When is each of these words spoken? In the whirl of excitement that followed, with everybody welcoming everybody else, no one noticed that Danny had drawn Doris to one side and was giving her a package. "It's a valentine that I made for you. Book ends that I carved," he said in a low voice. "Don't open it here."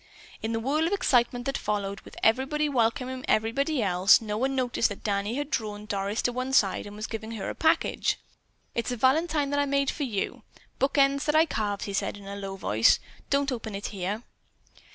In 0.41 0.51
the 0.51 0.59
whirl 0.59 0.87
of 0.87 0.93
excitement 0.93 1.45
that 1.45 1.59
followed, 1.59 2.01
with 2.01 2.17
everybody 2.23 2.67
welcoming 2.67 3.23
everybody 3.27 3.83
else, 3.83 4.19
no 4.19 4.35
one 4.35 4.55
noticed 4.55 4.89
that 4.89 5.03
Danny 5.03 5.35
had 5.35 5.51
drawn 5.51 5.85
Doris 5.85 6.23
to 6.23 6.31
one 6.31 6.53
side 6.53 6.87
and 6.87 6.95
was 6.95 7.05
giving 7.05 7.33
her 7.33 7.51
a 7.51 7.53
package. 7.53 8.17
"It's 8.73 8.91
a 8.91 8.97
valentine 8.97 9.51
that 9.51 9.59
I 9.59 9.67
made 9.67 9.91
for 9.91 10.01
you. 10.01 10.41
Book 10.79 10.97
ends 10.97 11.25
that 11.25 11.35
I 11.35 11.45
carved," 11.45 11.83
he 11.83 11.93
said 11.93 12.17
in 12.17 12.25
a 12.25 12.35
low 12.35 12.55
voice. 12.55 12.97
"Don't 13.29 13.51
open 13.51 13.75
it 13.75 13.89
here." 13.89 14.23